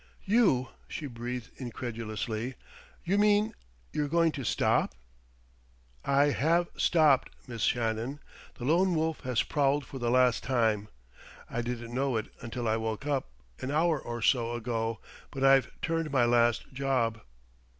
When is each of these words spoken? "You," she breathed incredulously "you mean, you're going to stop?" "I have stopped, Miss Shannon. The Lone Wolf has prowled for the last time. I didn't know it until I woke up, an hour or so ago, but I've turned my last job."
"You," 0.25 0.69
she 0.87 1.05
breathed 1.05 1.51
incredulously 1.57 2.55
"you 3.05 3.19
mean, 3.19 3.53
you're 3.93 4.07
going 4.07 4.31
to 4.31 4.43
stop?" 4.43 4.95
"I 6.19 6.31
have 6.31 6.69
stopped, 6.75 7.29
Miss 7.45 7.61
Shannon. 7.61 8.19
The 8.55 8.65
Lone 8.65 8.95
Wolf 8.95 9.19
has 9.19 9.43
prowled 9.43 9.85
for 9.85 9.99
the 9.99 10.09
last 10.09 10.41
time. 10.41 10.89
I 11.51 11.61
didn't 11.61 11.93
know 11.93 12.17
it 12.17 12.33
until 12.41 12.67
I 12.67 12.77
woke 12.77 13.05
up, 13.05 13.29
an 13.59 13.69
hour 13.69 13.99
or 13.99 14.23
so 14.23 14.53
ago, 14.53 14.99
but 15.29 15.43
I've 15.43 15.69
turned 15.81 16.09
my 16.09 16.25
last 16.25 16.73
job." 16.73 17.21